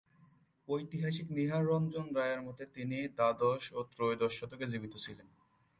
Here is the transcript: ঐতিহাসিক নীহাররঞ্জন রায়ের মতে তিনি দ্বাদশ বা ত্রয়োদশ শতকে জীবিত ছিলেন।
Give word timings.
ঐতিহাসিক 0.67 1.27
নীহাররঞ্জন 1.31 2.05
রায়ের 2.15 2.41
মতে 2.41 2.63
তিনি 2.75 2.97
দ্বাদশ 3.17 3.61
বা 3.73 3.81
ত্রয়োদশ 3.91 4.31
শতকে 4.39 4.65
জীবিত 4.67 4.93
ছিলেন। 4.97 5.27